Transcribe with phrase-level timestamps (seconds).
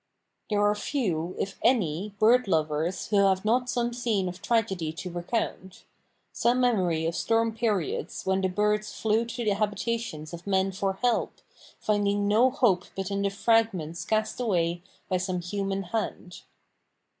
[0.49, 5.11] There are few, if any, bird lovers who have not some scene of tragedy to
[5.11, 5.85] recount;
[6.31, 10.93] some memory of storm periods when the birds flew to the habitations of men for
[11.03, 11.33] help,
[11.79, 16.41] finding no hope but in the fragments cast away by some human hand.